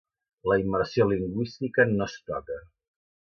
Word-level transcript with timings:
La 0.51 0.55
immersió 0.61 1.05
lingüística 1.11 1.87
no 1.91 2.09
es 2.09 2.15
toca. 2.31 2.61